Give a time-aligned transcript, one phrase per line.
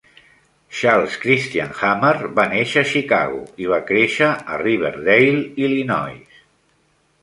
[0.77, 6.47] Charles Christian Hammer va néixer a Chicago i va créixer a Riverdale, Illinois.